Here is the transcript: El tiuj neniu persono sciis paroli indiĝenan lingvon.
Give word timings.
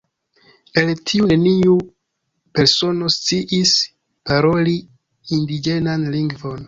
El 0.81 0.87
tiuj 1.09 1.35
neniu 1.41 1.75
persono 2.59 3.11
sciis 3.17 3.75
paroli 4.31 4.75
indiĝenan 5.39 6.09
lingvon. 6.17 6.59